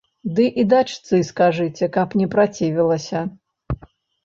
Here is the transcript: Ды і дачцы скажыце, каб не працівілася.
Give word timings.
Ды 0.37 0.45
і 0.61 0.63
дачцы 0.71 1.19
скажыце, 1.29 1.91
каб 1.99 2.17
не 2.23 2.27
працівілася. 2.33 3.25